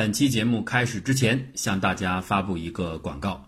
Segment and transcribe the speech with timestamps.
[0.00, 3.46] 本期节目开始之前，向大家发布一个广告：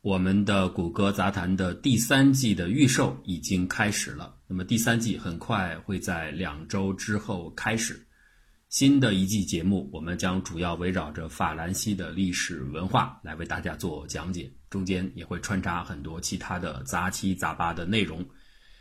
[0.00, 4.34] 我们的谷歌杂谈的第三季的预售已经开始了。
[4.48, 8.02] 那么第三季很快会在两周之后开始。
[8.70, 18.24] 新的一季节目，我们将主要围绕着法兰西的历史文化来为大家做讲解，中间也会穿插很多其他的杂七杂八的内容。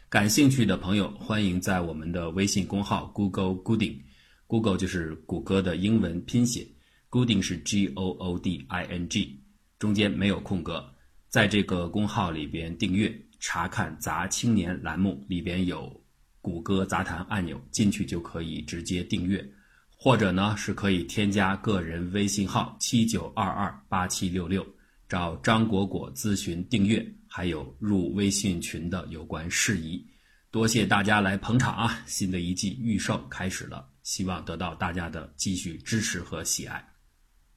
[0.07, 6.65] 感兴趣的朋友，欢迎在我们的微信公号 Google Gooding，Google 就是谷歌的英文拼写
[7.14, 9.40] ，Gooding 是 G O O D I N G，
[9.77, 10.84] 中间没有空格，
[11.30, 16.04] 在这个公号里边订阅查看杂青年栏目，里边有
[16.41, 19.48] 谷歌杂谈按钮，进去就可以直接订阅。
[19.95, 24.66] 或者呢，是可以添加个人微信号七九二二八七六六，
[25.07, 30.04] 找张果果咨询订阅，还有入微信群的有关事宜。
[30.49, 32.04] 多谢大家来捧场啊！
[32.07, 36.92] 新的一季预售开始了，希望得到大家的继续支持和喜爱。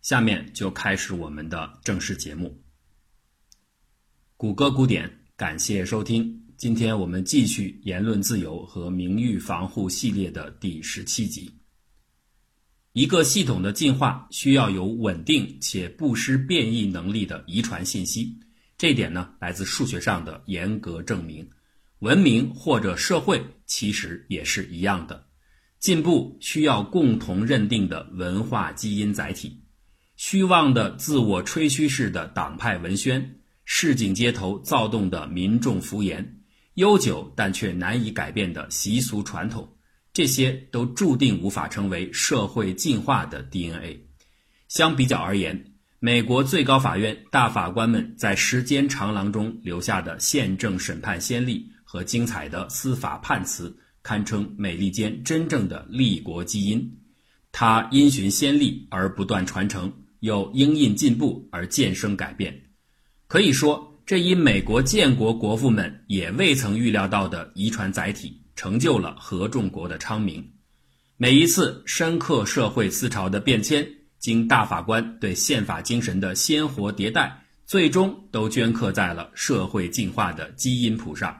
[0.06, 2.62] 下面就开始我们的正式节目。
[4.36, 6.44] 谷歌古典，感谢收听。
[6.56, 11.53] 今天我们继续言论自由和名誉防护系列的第十七集。
[12.92, 18.39] 一个系统的进化需要有稳定且不失变异能力的遗传信息，
[18.78, 21.50] 这一点呢来自数学上的严格证明。
[21.98, 25.27] 文明或者社会其实也是一样的，
[25.80, 29.64] 进步需要共同认定的文化基因载体。
[30.17, 36.41] 虚妄的自我吹嘘式的党派文宣，市井街头躁动的民众福言，
[36.75, 39.77] 悠久但却难以改变的习俗传统。
[40.14, 44.06] 这些都注定无法成为社会进化的 DNA。
[44.69, 56.98] 相比较而言，美国最高法院大法官们在时间长廊中留下的宪政审判先例和精彩的司法判词，堪称美利坚真正的立国基因。
[57.53, 59.92] 它因循先例而不断传承，
[60.27, 62.55] 又因应进步而渐生改变。
[63.27, 68.42] 可以说，这一美国建国国父们也未曾预料到的遗传载体。
[68.56, 70.42] 成就了合众国的昌明。
[71.18, 73.86] 每一次深刻社会思潮的变迁，
[74.18, 81.39] 经大法官对宪法精神的鲜活迭代，最终都镌刻在了社会进化的基因谱上。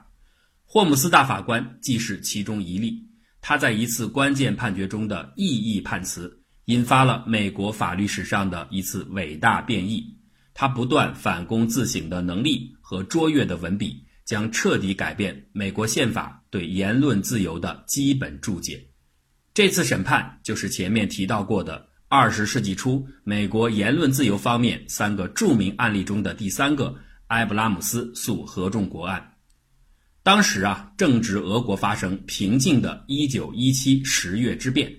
[0.63, 3.03] 霍姆斯大法官既是其中一例。
[3.41, 6.36] 他在一次关键判决中的异议判词，
[6.67, 10.15] 引发了美国法律史上的一次伟大变异。
[10.53, 14.07] 他不断反躬自省的能力和卓越的文笔。
[14.27, 18.85] 将彻底改变美国宪法对言论自由的基本注解。
[19.53, 26.93] 这次审判就是前面提到过的二十世纪初美国言论自由方面三个著名案例中的第三个——
[27.27, 29.35] 埃布拉姆斯诉合众国案。
[30.23, 34.93] 当时啊，正值俄国发生平静的1917十月之变。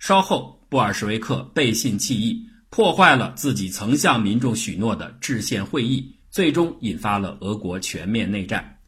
[0.00, 6.16] 稍后，布尔什维克背信弃义，破坏了自己曾向民众许诺的制宪会议。
[6.32, 8.78] 最终引发了俄国全面内战，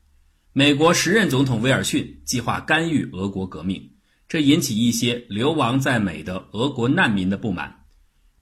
[0.52, 3.92] 美国时任总统威尔逊计划干预俄国革命，
[4.26, 7.84] 这引起一些流亡在美的俄国难民的不满。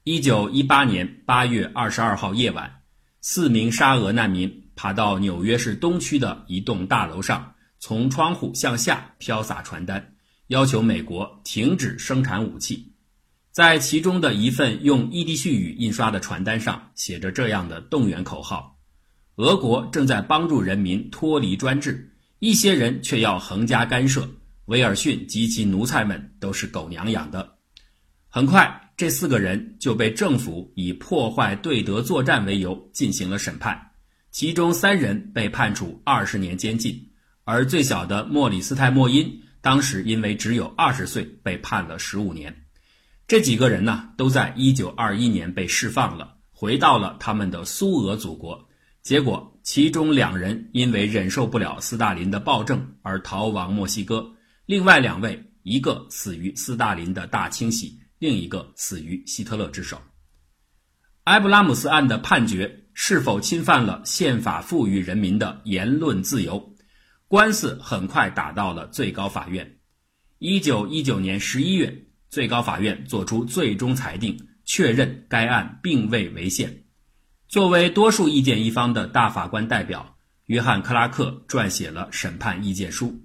[0.05, 2.81] 一九一八年八月二十二号夜晚，
[3.21, 10.15] 四名沙俄难民爬到纽约市东区的一栋大楼上，从窗户向下飘洒传单，
[10.47, 12.94] 要求美国停止生产武器。
[13.55, 18.81] 在其中的一份用伊迪叙语印刷的传单上，写着这样的动员口号。
[19.37, 24.29] 俄国正在帮助人民脱离专制，一些人却要横加干涉。
[24.65, 27.49] 威尔逊及其奴才们都是狗娘养的。
[28.29, 33.81] 很快，这四个人就被政府以破坏对德作战为由进行了审判，
[34.33, 37.09] 其中三人被判处二十年监禁，
[37.45, 42.64] 而最小的莫里斯泰莫因当时因为只有二十岁被判了十五年。
[43.27, 48.69] 这几个人呢，都在一九二一年被释放了，回到了他们的苏俄祖国。
[49.03, 54.35] 结果，其中两人因为忍受不了斯大林的暴政而逃亡墨西哥，
[54.67, 60.01] 另外两位，一个死于斯大林的大清洗，另一个死于希特勒之手。
[61.25, 66.75] 埃布拉姆斯案的判决是否侵犯了宪法赋予人民的言论自由？
[67.26, 69.79] 官司很快打到了最高法院。
[70.38, 72.04] 一九一九年十一月，
[72.35, 76.83] 最高法院作出最终裁定，确认该案并未违宪。
[77.47, 80.17] 作为多数意见一方的大法官代表，
[80.47, 83.23] 约翰·克拉克撰写了审判意见书。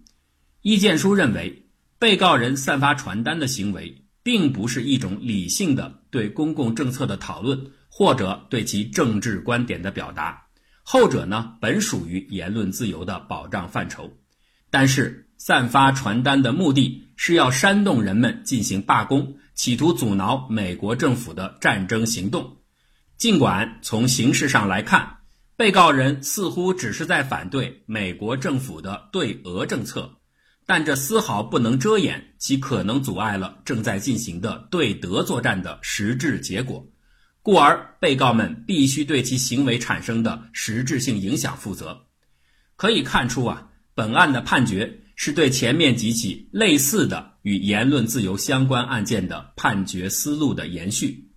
[0.62, 1.66] 意见书认为，
[1.98, 10.46] 被告人散发传单的行为并不是一种理性的对公共政策的讨论，或者对其政治观点的表达。
[10.84, 14.16] 后者呢，本属于言论自由的保障范畴。
[14.70, 22.58] 但是，散发传单的目的是要煽动人们进行罢工，企图阻挠美国政府的战争行动。
[23.18, 25.18] 尽管从形式上来看，
[25.56, 30.14] 被告人似乎只是在反对美国政府的对俄政策，
[30.66, 36.86] 但这丝毫不能遮掩其可能阻碍了正在进行的对德作战的实质结果。
[37.42, 42.06] 故而，被告们必须对其行为产生的实质性影响负责。
[42.76, 51.30] 可以看出啊，本案的判决是对前面几起类似的与言论自由相关案件的判决思路的延续。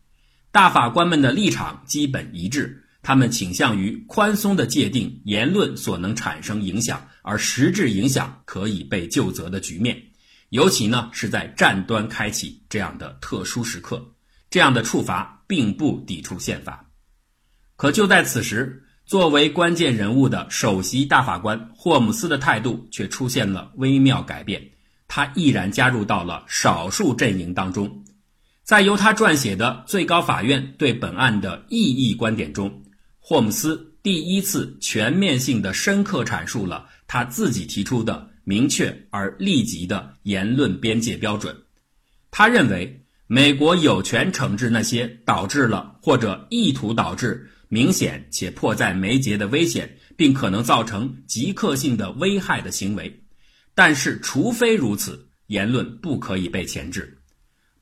[0.52, 10.00] 大法官们的立场基本一致，他们倾向于宽松的界定言论所能产生影响，而实质影响可以被就责的局面，
[10.50, 14.14] 尤其呢是在战端开启这样的特殊时刻，
[14.48, 16.88] 这样的处罚并不抵触宪法。
[17.74, 24.70] 可就在此时，作为关键人物的首席大法官霍姆斯的态度却出现了微妙改变，
[25.06, 28.04] 他毅然加入到了少数阵营当中。
[28.62, 32.82] 在由他撰写的最高法院对本案的异议观点中，
[33.18, 41.54] 霍姆斯第一次全面性的、深刻阐述了他自己提出的明确而立即的言论边界标准。
[42.30, 53.22] 他认为，美国有权惩治那些导致了或者意图导致明显且迫在眉睫的危险，并可能造成即刻性的危害的行为，
[53.74, 57.16] 但是，除非如此，言论不可以被钳制。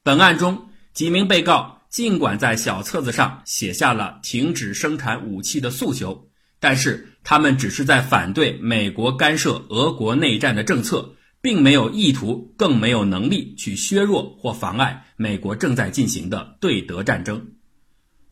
[0.04, 0.68] 本案中。
[0.92, 6.28] 几名被告尽管在小册子上写下了停止生产武器的诉求，
[6.58, 17.52] 但是他们只是在反对美国干涉俄国内战的政策，并没有意图，更没有能力去削弱或妨碍美国正在进行的对德战争。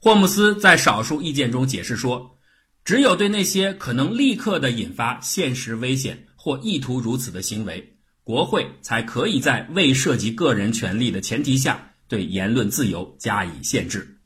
[0.00, 2.38] 霍姆斯在少数意见中解释说，
[2.84, 11.84] 只有对那些可能立刻的引发现实危险或意图如此的行为，国会才可以在未涉及个人权利的前提下。
[12.06, 14.16] 对言论自由加以限制，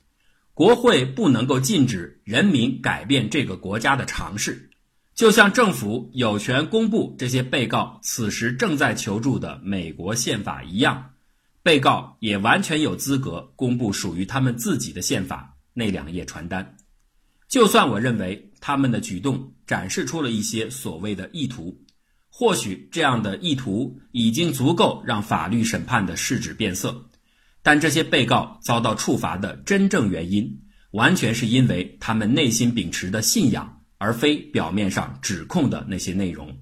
[0.55, 4.71] 国会不能够禁止人民改变这个国家的常识，
[5.17, 11.11] 就像政府有权公布这些被告此时正在求助的美国宪法一样，
[11.65, 16.77] 被告也完全有资格公布属于他们自己的宪法那两页传单。
[17.49, 21.85] 就算我认为他们的举动展示出了一些所谓的意图，
[22.31, 27.11] 或许这样的意图已经足够让法律审判的试纸变色。
[27.63, 36.59] 但这些被告遭到处罚的真正原因，完全是因为他们内心秉持的信仰，而非表面上指控的那些内容。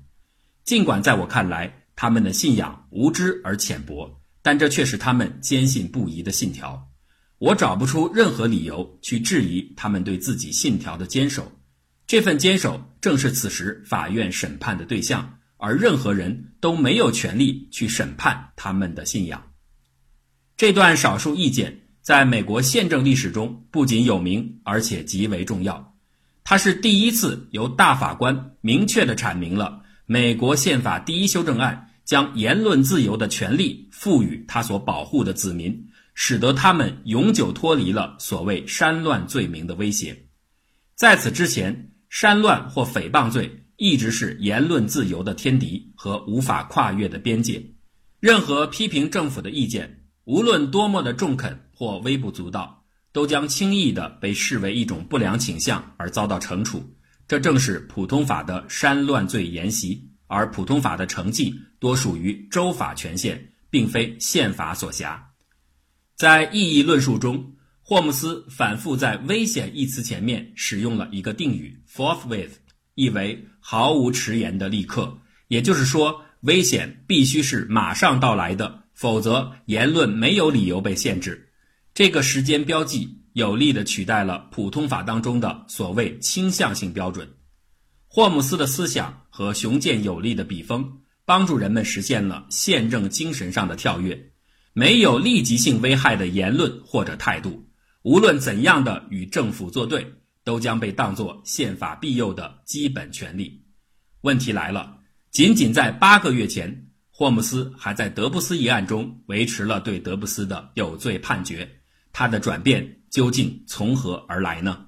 [0.65, 6.90] 尽管在我看来，他们的信仰无知而浅薄，但这却是他们坚信不疑的信条。
[7.41, 11.51] 我找不出任何理由去质疑他们对自己信条的坚守。
[12.07, 19.43] 这份坚守正是此时法院审判的对象，而任何人都没有权利去审判他们的信仰。
[20.59, 25.97] 这段少数意见在美国宪政历史中不仅有名，而且极为重要。
[26.45, 35.87] 它是第一次由大法官明确地阐明了美国宪法第一修正案将言论自由的权利赋予他所保护的子民，
[36.23, 40.27] 使得他们永久脱离了所谓煽乱罪名的威胁。
[40.95, 47.65] 在此之前，煽乱或诽谤罪一直是言论自由的天敌和无法跨越的边界。
[48.21, 50.05] 任何批评政府的意见。
[50.25, 56.85] 无论多么的中肯或微不足道，都将轻易地被视为一种不良倾向而遭到惩处。
[57.27, 65.30] 这正是普通法的煽乱罪沿袭，而普通法的成绩多属于州法权限，并非宪法所辖。
[66.21, 72.51] 在意义论述中，霍姆斯反复在“危险”一词前面使用了一个定语 “forthwith”，
[72.95, 75.17] 意为毫无迟延的立刻。
[75.49, 78.83] 也就是说，危险必须是马上到来的。
[78.93, 81.49] 否则，言论没有理由被限制。
[81.95, 87.27] 这个时间标记有力地取代了普通法当中的所谓倾向性标准。
[88.09, 94.30] 霍姆斯的思想和雄健有力的笔锋，帮助人们实现了宪政精神上的跳跃。
[94.73, 97.67] 没有立即性危害的言论或者态度，
[98.03, 100.07] 无论怎样的与政府作对，
[100.45, 103.65] 都将被当作宪法庇佑的基本权利。
[104.23, 104.99] 问题来了，
[105.31, 106.87] 仅仅在八个月前。
[107.13, 111.69] 霍姆斯还在德布斯一案中维持了对德布斯的有罪判决，
[112.15, 114.87] 他的转变究竟从何而来呢？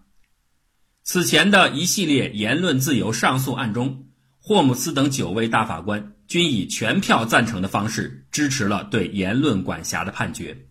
[1.02, 4.06] 此前的一系列言论自由上诉案中，
[4.38, 10.66] 霍姆斯等九位大法官均以全票赞成的方式支持了对言论管辖的判决。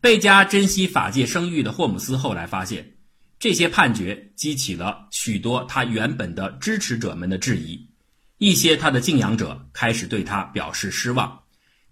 [0.00, 2.94] 倍加珍惜法界声誉的霍姆斯后来发现，
[3.38, 7.88] 这些判决激起了许多他原本的支持者们的质疑。
[8.38, 11.40] 一些他的敬仰者开始对他表示失望，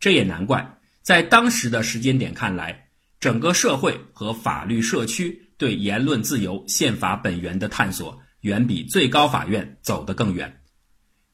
[0.00, 0.78] 这也难怪。
[1.02, 10.60] 在当时的时间点看来，整个社会和法律社区对言论自由宪法本源的探索，远比最高法院走得更远。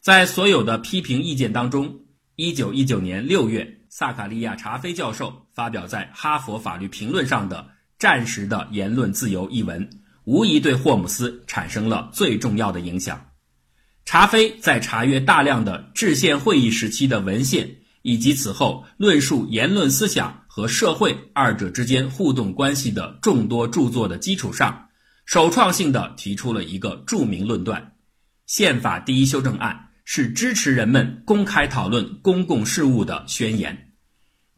[0.00, 2.00] 在所有的批评意见当中，
[2.40, 7.58] 一九一九年六月，萨卡利亚·查菲教授发表在《哈佛法律评论》上的
[7.98, 9.90] 《战时的言论自由》一文，
[10.24, 13.26] 无疑对霍姆斯产生了最重要的影响。
[14.06, 24.88] 查菲在查阅大量的制宪会议时期的文献，以及此后论述言论思想和社会二者之间互动关系的众多著作的基础上，
[25.26, 27.96] 首创性的提出了一个著名论断：
[28.46, 29.88] 宪法第一修正案。
[30.12, 33.92] 是支持人们公开讨论公共事务的宣言。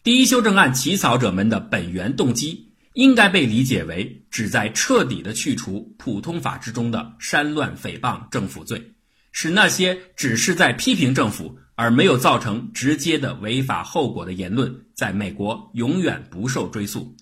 [0.02, 8.94] 第一修正案起草者们的本源动机应该被理解为旨在彻底的去除普通法之中的煽乱诽谤政府罪，
[9.30, 17.14] 使那些只是在批评政府而没有造成直接的违法后果的言论，在美国永远不受追诉。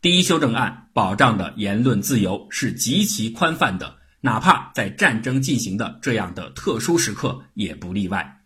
[0.00, 3.97] 第一修正案保障的言论自由是极其宽泛的。
[4.20, 8.42] 哪怕在战争进行的这样的特殊时刻也不例外。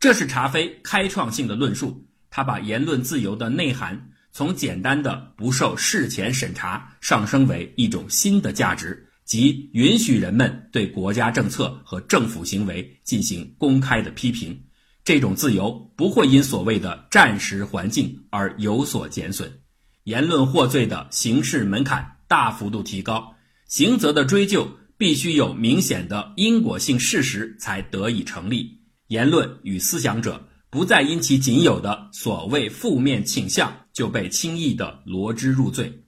[0.00, 2.06] 这是查菲开创性的论述。
[2.30, 14.60] 他把言论自由的内涵从简单的不受事前审查上升为一种新的价值，即允许人们对国家政策和政府行为进行公开的批评。
[15.04, 19.60] 这种自由不会因所谓的战时环境而有所减损。
[20.02, 23.34] 言论获罪的刑事门槛大幅度提高，
[23.68, 24.68] 刑责的追究。
[24.96, 28.80] 必须有明显的因果性事实才得以成立。
[29.08, 36.04] 言论与思想者不再因其仅有的所谓负面倾向就被轻易的罗织入罪。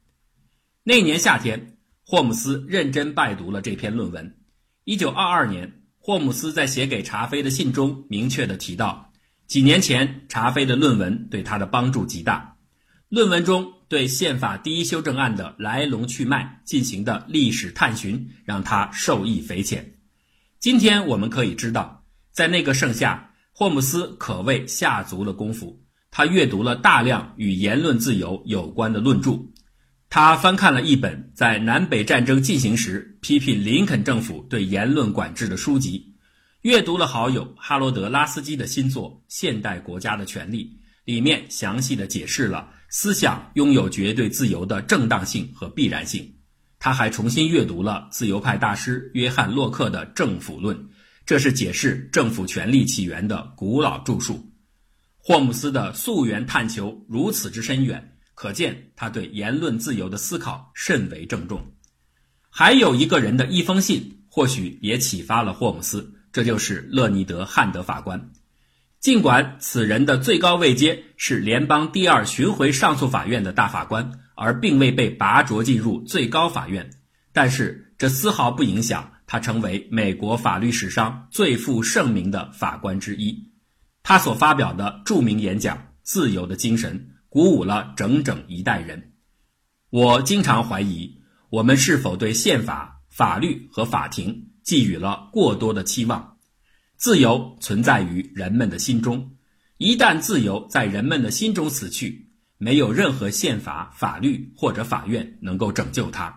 [0.83, 4.38] 那年夏天，霍姆斯认真拜读了这篇论文。
[4.85, 9.12] 一九二二年，霍姆斯在写给查菲的信中明确的提到，
[9.47, 12.57] 几年前查菲的论文对他的帮助极大。
[13.09, 13.75] 论文中。
[13.88, 19.95] 对宪法第一修正案的来龙去脉进行的历史探寻，让他受益匪浅。
[20.59, 25.81] 今天我们可以知道，在那个盛夏，霍姆斯可谓下足了功夫。
[26.11, 29.38] 他阅读了大量与言论自由有关的论著，
[30.09, 36.14] 他翻看了一本在南北战争进行时批评林肯政府对言论管制的书籍，
[36.62, 40.64] 阅读了好友哈罗德·拉斯基的新作《现代国家的权利》，
[41.05, 42.71] 里面详细的解释了。
[42.99, 46.35] 思想拥有绝对自由的正当性和必然性。
[46.79, 50.75] 他还重新阅读了自由派大师约翰·洛克的《政府论》，
[51.26, 54.50] 这是解释政府权力起源的古老著述。
[55.19, 61.75] 霍姆斯的溯源探求如此之深远，可见他对言论自由的思考甚为郑重。
[62.49, 68.31] 还有一个人的一封信，或许也启发了霍姆斯，这就是勒尼德·汉德法官。
[69.07, 76.91] 尽管此人的最高位阶是联邦第二巡回上诉法院的大法官，而并未被拔擢进入最高法院，
[77.33, 83.53] 但是这丝毫不影响他成为美国法律史上最负盛名的法官之一。
[84.03, 86.99] 他所发表的著名演讲《自由的精神》
[87.29, 89.13] 鼓舞了整整一代人。
[89.89, 96.36] 我经常怀疑，我们是否对宪法、法律和法庭寄予了过多的期望。
[96.97, 99.37] 自由存在于人们的心中，
[99.76, 106.33] 一旦自由在人们的心中死去，没有任何宪法、法律或者法院能够拯救它；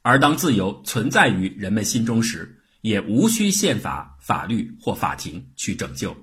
[0.00, 6.16] 而当自由存在于人们心中时，也无需宪法、法律或法庭去拯救。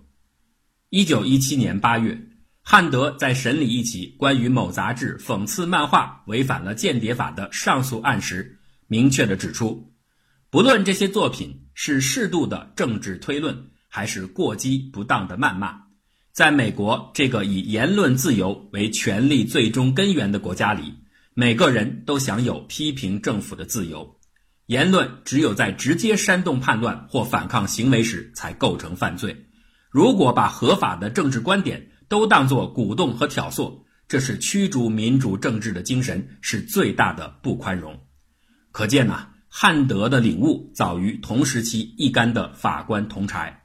[0.89, 2.19] 一九一七年八月，
[2.63, 9.93] 汉德在审理一起关于某杂志讽刺漫画违反了间谍法的上诉案时，明确地指出，
[10.49, 13.55] 不论这些作品是适度的政治推论。
[13.95, 15.83] 还是过激不当的谩骂，
[16.33, 20.95] 在美国这个以言论自由为权力最终根源的国家里，
[21.33, 24.19] 每个人都享有批评政府的自由。
[24.65, 29.45] 言论只有在直接煽动叛乱或反抗行为时才构成犯罪。
[29.89, 37.97] 如果把合法的政治观点都当作鼓动和挑唆，这是驱逐民主政治的精神是最大的不宽容。
[38.73, 43.61] 可见呐，汉德的领悟早于同时期一干的法官同柴。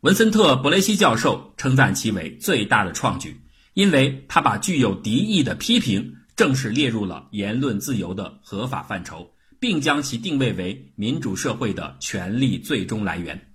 [0.00, 3.38] 文森特·布雷西教授称赞其为最大的创举，
[3.74, 13.52] 因为他把具有敌意的批评正式列入了言论自由的合法范畴，并将其定位为民主社会的权力最终来源。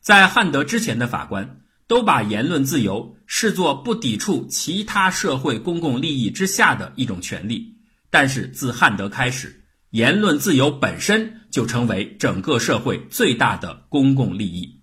[0.00, 7.76] 在汉德之前的法官都把言论自由视作不抵触其他社会公共利益之下的一种权利，
[8.08, 14.75] 但是自汉德开始，言论自由本身就成为整个社会最大的公共利益。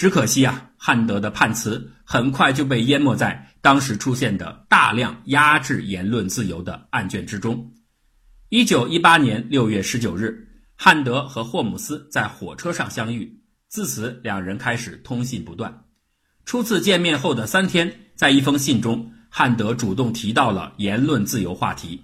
[0.00, 7.74] 只可惜啊，汉德的判词很快就被淹没在当时出现的大量压制言论自由的案卷之中。
[8.48, 15.84] 一九一八年六月十九日，汉德和霍姆斯在火车上相遇，自此两人开始通信不断。
[16.46, 22.02] 初次见面后的三天，在一封信中，汉德主动提到了言论自由话题。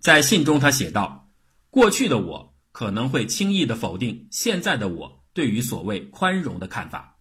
[0.00, 1.30] 在信中，他写道
[1.72, 7.14] ：“过去的我可能会轻易地否定现在的我对于所谓宽容的看法。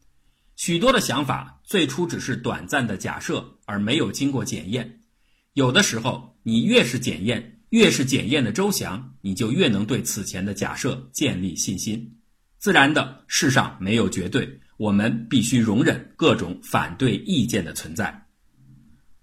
[0.57, 4.99] 许多的想法最初只是短暂的假设，而没有经过检验。
[5.53, 12.17] 有的时候，你越是检验，越是检验的周详，你就越能对此前的假设建立信心。
[12.57, 18.27] 自然的，世上没有绝对。”我们必须容忍各种反对意见的存在。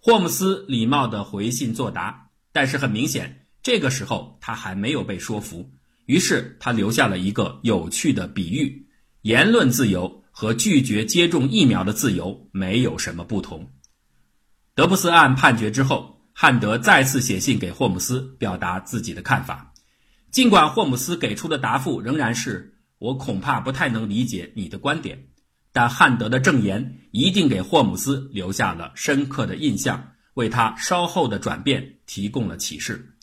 [0.01, 5.71] 霍姆斯礼貌地回信作答，但是很明显，这个时候他还没有被说服。
[6.07, 8.85] 于是他留下了一个有趣的比喻：
[9.23, 13.71] 言论自由和拒绝接种疫苗的自由没有什么不同。
[14.75, 19.73] 德布斯案判决之后，汉德再次写信给霍姆斯，表达自己的看法。
[20.33, 25.29] 尽管霍姆斯给出的答复仍然是“我恐怕不太能理解你的观点”。
[25.73, 33.17] 但汉德的证言一定给霍姆斯留下了深刻的印象，为他稍后的转变提供了启示。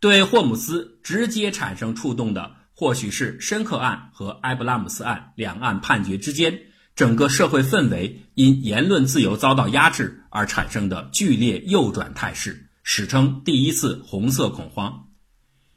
[0.00, 6.60] 对霍姆斯直接产生触动的，或许是申克案和埃布拉姆斯案两案判决之间，
[6.94, 15.08] 整个社会氛围因言论自由遭到压制而产生的剧烈右转态势，史称第一次红色恐慌。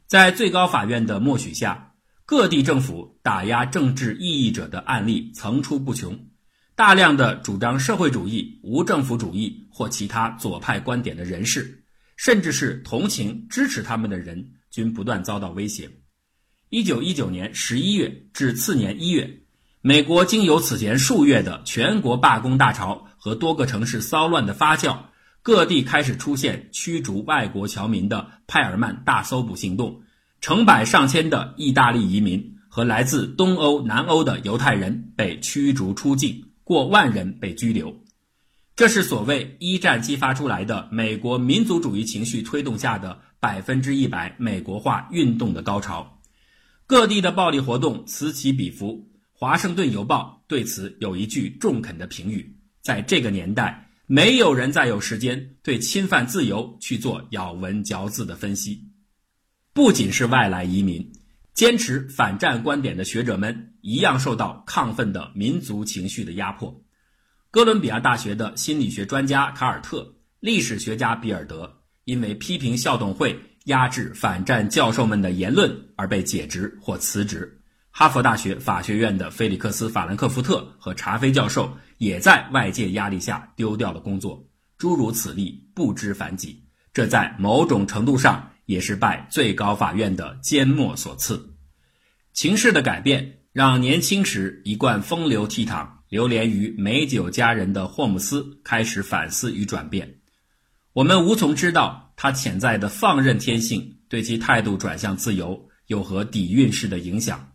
[0.05, 1.87] 在最高法院的默许下。
[2.25, 6.27] 各地政府打压政治异议者的案例层出不穷，
[6.75, 11.83] 大量的主张社会主义、无政府主义或其他左派观点的人士，
[12.17, 15.89] 甚至是同情支持他们的人，均不断遭到威胁。
[16.71, 19.39] 一九一九年十一月至次年一月，
[19.81, 24.95] 美国经由此前数月的全国罢工大潮和多个城市骚乱的发酵，
[25.41, 30.03] 各地开始出现驱逐外国侨民的派尔曼大搜捕行动。
[30.41, 37.97] 成百上千的意大利移民和来自东欧、南欧的犹太人被驱逐出境，过万人被拘留。
[38.75, 46.18] 这是所谓一战激发出来的美国民族主义情绪推动下的百分之一百美国化运动的高潮。
[46.89, 49.11] 各地的暴力活动此起彼伏。
[49.31, 58.85] 华盛顿邮报对此有一句中肯的评语：在这个年代，没有人再有时间对侵犯自由去做咬文嚼字的分析。
[59.71, 61.11] 不仅是外来移民，
[61.53, 66.83] 坚持反战观点的学者们一样受到亢奋的民族情绪的压迫。
[67.51, 77.59] 哥伦比亚大学的心理学专家卡尔特、历史学家比尔德因为批评校董会压制反战教授们的言论而被解职或辞职。
[77.89, 84.45] 哈佛大学法学院的菲利克斯·法兰克福特和查菲教授也在外界压力下丢掉了工作。
[84.77, 88.47] 诸如此例不知凡几，这在某种程度上。
[88.69, 91.55] 也是拜最高法院的缄默所赐。
[92.33, 100.19] 情势的改变让年轻时一贯风流倜傥、流连于美酒佳人的霍姆斯开始反思与转变。
[100.93, 107.53] 我们无从知道他潜在的放任天性对其态度转向自由有何底蕴式的影响，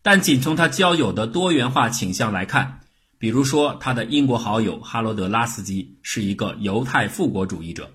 [0.00, 2.82] 但仅从他交友的多元化倾向来看，
[3.18, 7.90] 比如说他的英国好友哈罗德·拉斯基是一个犹太复国主义者。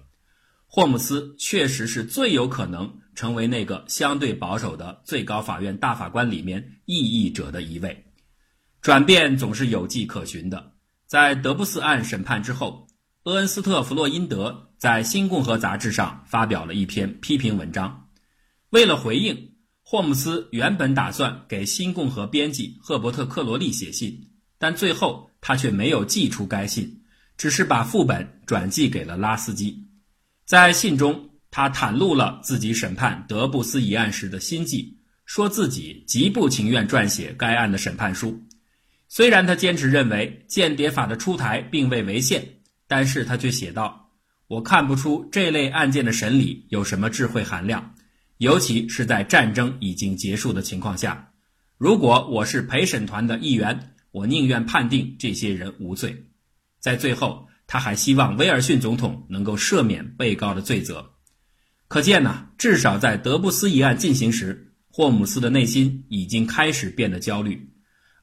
[0.68, 8.04] 霍姆斯确实是最有可能成为那个相对保守的最高法院大法官里面异议者的一位。
[8.82, 10.74] 转变总是有迹可循的。
[11.08, 12.88] 在德布斯案审判之后，
[13.24, 18.10] 厄恩斯特·弗洛伊德在《新共和》杂志上发表了一篇批评文章。
[18.72, 19.52] 为了回应，
[19.84, 27.04] 霍姆斯原本打算给《新共和》编辑赫伯特·克罗利写信，但最后他却没有寄出该信，
[27.38, 29.88] 只是把副本转寄给了拉斯基。
[30.46, 38.42] 在信中，他袒露了自己审判德布斯一案时的心迹，说自己极不情愿撰写该案的审判书。
[39.08, 42.44] 虽然他坚持认为间谍法的出台并未违宪，
[42.88, 44.00] 但是他却写道
[44.52, 47.96] ：“我看不出这类案件的审理有什么智慧含量，
[48.38, 51.32] 尤其是在战争已经结束的情况下。
[51.78, 56.26] 如果我是陪审团的一员，我宁愿判定这些人无罪。”
[56.80, 57.48] 在最后。
[57.68, 61.12] 他还希望威尔逊总统能够赦免被告的罪责。
[61.88, 67.70] 可见呢，至少在德布斯一案进行时，霍姆斯的内心已经开始变得焦虑。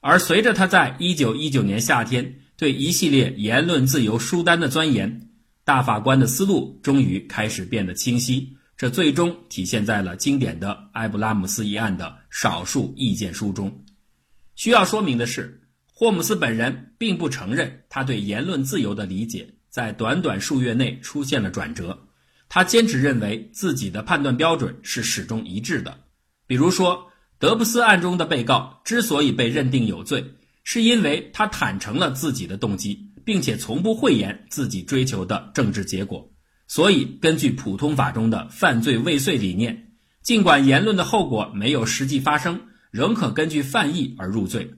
[0.01, 5.28] 而随着他在1919年夏天对一系列言论自由书单的钻研，
[5.69, 8.57] 大法官的思路终于开始变得清晰。
[8.75, 13.85] 这最终体现在了经典的埃布拉姆斯一案的少数意见书中。
[14.55, 15.61] 需要说明的是。
[15.93, 22.07] 霍姆斯本人并不承认他对言论自由的理解在短短数月内出现了转折。
[22.47, 25.99] 他坚持认为自己的判断标准是始终一致的。
[26.47, 30.23] 比如说，德布斯案中的被告之所以被认定有罪，
[30.63, 36.31] 是因为他坦诚了自己的动机，并且从不讳言自己追求的政治结果。
[36.65, 39.91] 所以，根据普通法中的犯罪未遂理念，
[40.23, 44.73] 尽管言论的后果没有实际发生，仍可根据犯意而入罪。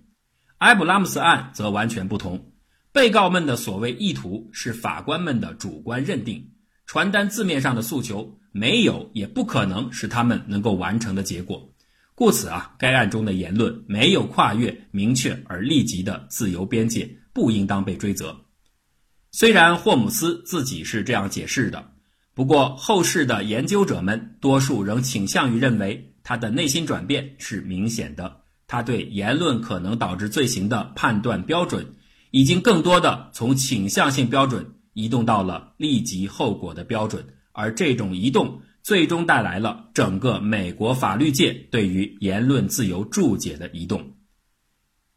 [0.58, 2.52] 埃布拉姆斯案则完全不同，
[2.92, 6.52] 被告们的所谓意图是法官们的主观认定，
[6.86, 11.74] 传单字面上的诉求没有也不可能是他们能够完成的结果，
[12.16, 18.36] 故此啊，该案中的言论没有跨越明确而立即的自由边界，不应当被追责。
[19.32, 21.91] 虽然霍姆斯自己是这样解释的，
[22.34, 28.41] 不过后世的研究者们多数仍倾向于认为他的内心转变是明显的。
[28.67, 31.96] 他对言论可能导致罪行的判断标准，
[32.32, 44.13] 已经更多的从倾向性标准移动到了立即后果的标准，而这种移动最终带来了整个美国法律界对于言论自由注解的移动。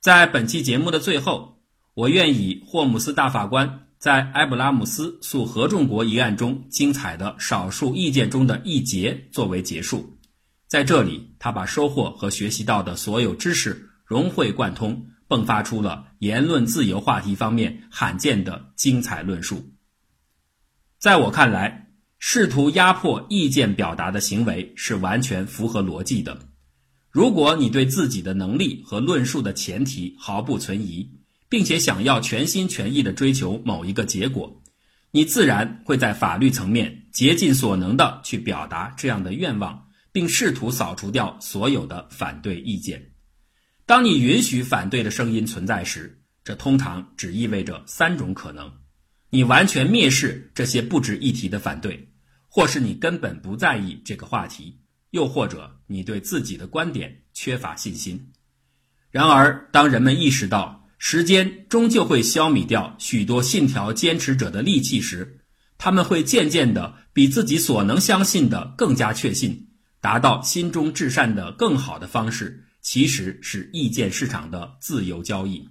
[0.00, 1.53] 在本期节目的最后，
[1.94, 10.18] 我愿以霍姆斯大法官在埃布拉姆斯诉合众国一案中精彩的少数意见中的一节作为结束。
[10.66, 19.64] 在这里，他把收获和学习到的所有知识融会贯通，迸发出了言论自由话题方面罕见的精彩论述。
[20.98, 26.36] 在我看来，试图压迫意见表达的行为是完全符合逻辑的。
[27.08, 31.08] 如果你对自己的能力和论述的前提毫不存疑，
[31.54, 34.60] 并且想要全心全意地追求某一个结果，
[35.12, 39.84] 你自然会在法律层面竭尽所能地去表达这样的愿望。
[40.14, 43.10] 并试图扫除掉所有的反对意见。
[43.84, 48.72] 当你允许反对的声音存在时，这通常只意味着三种可能：
[49.30, 52.08] 你完全蔑视这些不值一提的反对，
[52.48, 54.78] 或是你根本不在意这个话题，
[55.10, 58.30] 又或者你对自己的观点缺乏信心。
[59.10, 65.40] 然而，当人们意识到时间终究会消弭掉许多信条坚持者的戾气时，
[65.76, 69.68] 他们会渐渐的比自己所能相信的更加确信。
[70.00, 75.68] 达到心中至善的更好的方式，其实是意见市场的自由交易。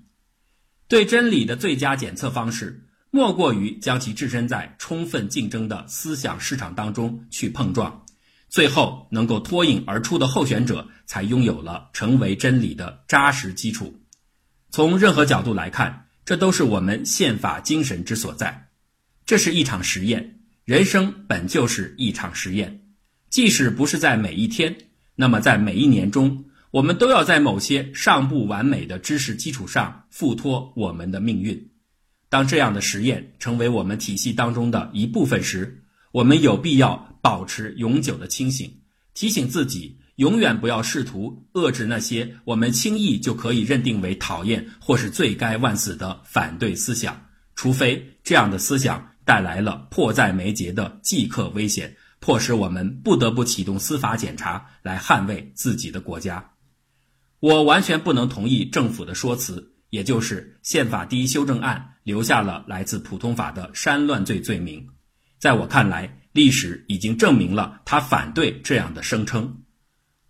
[0.88, 8.06] 对真理的最佳检测方式，莫过于将其置身在充分竞争的思想市场当中去碰撞，
[8.50, 14.00] 最后能够脱颖而出的候选者，才拥有了成为真理的扎实基础。
[14.73, 18.69] 从任何角度来看，这都是我们宪法精神之所在。
[19.23, 22.81] 这是一场实验，人生本就是一场实验。
[23.29, 24.75] 即使不是在每一天，
[25.13, 31.69] 那么在每一年中，我们都要在某些尚不完美的知识基础上附托我们的命运。
[32.29, 38.79] 当这样的实验成为我们体系当中的一部分时，我们有必要保持永久的清醒，
[39.13, 51.95] 提醒自己永远不要试图遏制那些我们轻易就可以认定为讨厌或是罪该万死的反对思想，除非这样的思想带来了迫在眉睫的即刻危险。
[52.19, 56.52] 迫使我们不得不启动司法检查来捍卫自己的国家。
[57.41, 64.88] 我完全不能同意政府的说辞，也就是宪法第一修正案留下了来自普通法的煽乱罪罪名。
[65.38, 69.62] 在我看来，历史已经证明了他反对这样的声称。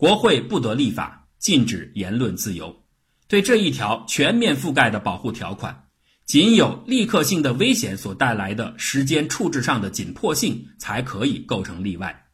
[0.04, 2.84] 国会不得立法禁止言论自由，
[3.30, 5.86] 对这一条全面覆盖的保护条款。
[6.26, 12.26] 仅有立刻性的危险所带来的时间处置上的紧迫性才可以构成例外。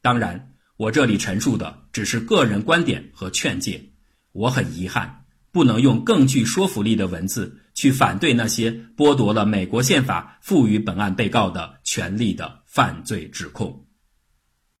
[0.00, 3.92] 当然，我这里陈述的只是个人观点和劝诫。
[4.32, 13.81] 我很遗憾，不能用更具说服力的文字去反对那些剥夺了美国宪法赋予本案被告的权利的犯罪指控。